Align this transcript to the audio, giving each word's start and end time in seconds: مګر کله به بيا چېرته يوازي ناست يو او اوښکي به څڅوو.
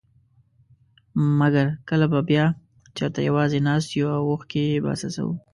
مګر 1.39 1.65
کله 1.89 2.05
به 2.11 2.19
بيا 2.29 2.45
چېرته 2.97 3.19
يوازي 3.29 3.59
ناست 3.67 3.89
يو 3.99 4.07
او 4.17 4.23
اوښکي 4.31 4.65
به 4.83 4.91
څڅوو. 4.99 5.33